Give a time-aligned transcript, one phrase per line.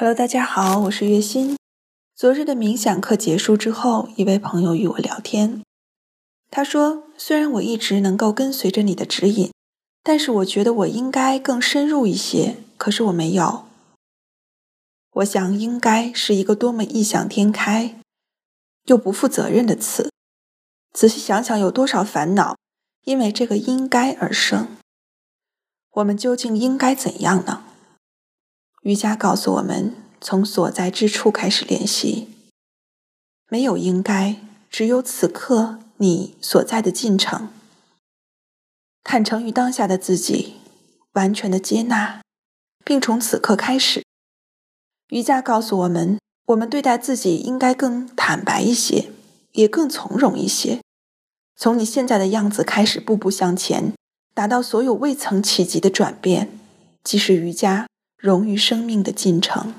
[0.00, 1.56] Hello，大家好，我是月心。
[2.14, 5.60] 昨日的冥想课结束之后，一位朋友与我聊天，
[6.52, 9.50] 他说：“虽然我一直能够跟随着你的指引，
[10.04, 13.64] 但是我觉得我应该更深入一些，可是我没有。
[15.14, 17.98] 我想‘应该’是一个多么异想天开
[18.84, 20.12] 又不负责任的词。
[20.92, 22.56] 仔细想想，有多少烦恼
[23.02, 24.68] 因为这个‘应该’而生？
[25.90, 27.64] 我们究竟应该怎样呢？”
[28.88, 32.26] 瑜伽告诉我们，从所在之处开始练习。
[33.50, 34.36] 没有应该，
[34.70, 37.50] 只有此刻你所在的进程。
[39.04, 40.54] 坦诚于当下的自己，
[41.12, 42.22] 完全的接纳，
[42.82, 44.02] 并从此刻开始。
[45.08, 49.10] 瑜伽告诉我们，我们对待自己应该更坦白一些，
[49.52, 50.80] 也更从容一些。
[51.54, 53.92] 从你现在的样子开始，步步向前，
[54.32, 56.58] 达到所有未曾企及的转变，
[57.04, 57.86] 即是瑜伽。
[58.18, 59.72] 融于生命的进程。